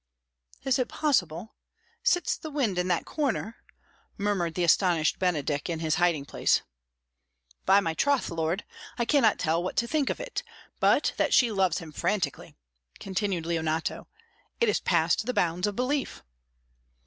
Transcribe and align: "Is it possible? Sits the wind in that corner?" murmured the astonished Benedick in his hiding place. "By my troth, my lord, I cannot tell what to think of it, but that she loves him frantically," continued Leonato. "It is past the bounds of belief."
"Is 0.63 0.79
it 0.79 0.87
possible? 0.87 1.53
Sits 2.01 2.35
the 2.35 2.49
wind 2.49 2.79
in 2.79 2.87
that 2.87 3.05
corner?" 3.05 3.57
murmured 4.17 4.55
the 4.55 4.63
astonished 4.63 5.19
Benedick 5.19 5.69
in 5.69 5.77
his 5.77 5.93
hiding 6.01 6.25
place. 6.25 6.63
"By 7.67 7.81
my 7.81 7.93
troth, 7.93 8.31
my 8.31 8.35
lord, 8.35 8.65
I 8.97 9.05
cannot 9.05 9.37
tell 9.37 9.61
what 9.61 9.75
to 9.75 9.87
think 9.87 10.09
of 10.09 10.19
it, 10.19 10.41
but 10.79 11.13
that 11.17 11.35
she 11.35 11.51
loves 11.51 11.77
him 11.77 11.91
frantically," 11.91 12.55
continued 12.99 13.45
Leonato. 13.45 14.07
"It 14.59 14.69
is 14.69 14.79
past 14.79 15.27
the 15.27 15.35
bounds 15.35 15.67
of 15.67 15.75
belief." 15.75 16.23